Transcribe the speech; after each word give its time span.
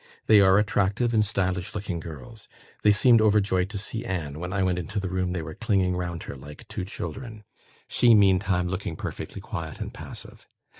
They 0.25 0.41
are 0.41 0.57
attractive 0.57 1.13
and 1.13 1.23
stylish 1.23 1.75
looking 1.75 1.99
girls. 1.99 2.47
They 2.81 2.91
seemed 2.91 3.21
overjoyed 3.21 3.69
to 3.69 3.77
see 3.77 4.03
Anne: 4.03 4.39
when 4.39 4.51
I 4.51 4.63
went 4.63 4.79
into 4.79 4.99
the 4.99 5.11
room, 5.11 5.31
they 5.31 5.43
were 5.43 5.53
clinging 5.53 5.95
round 5.95 6.23
her 6.23 6.35
like 6.35 6.67
two 6.67 6.85
children 6.85 7.43
she, 7.87 8.15
meantime, 8.15 8.67
looking 8.67 8.95
perfectly 8.95 9.41
quiet 9.41 9.79
and 9.79 9.93
passive. 9.93 10.47